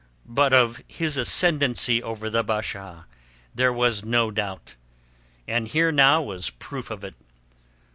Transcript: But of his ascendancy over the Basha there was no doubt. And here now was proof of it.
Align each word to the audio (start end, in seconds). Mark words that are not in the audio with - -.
But 0.25 0.51
of 0.51 0.81
his 0.87 1.15
ascendancy 1.15 2.01
over 2.01 2.27
the 2.27 2.43
Basha 2.43 3.05
there 3.53 3.71
was 3.71 4.03
no 4.03 4.31
doubt. 4.31 4.73
And 5.47 5.67
here 5.67 5.91
now 5.91 6.23
was 6.23 6.49
proof 6.49 6.89
of 6.89 7.03
it. 7.03 7.13